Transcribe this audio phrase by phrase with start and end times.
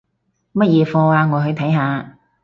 [0.53, 1.27] 乜嘢課吖？
[1.31, 2.17] 我去睇下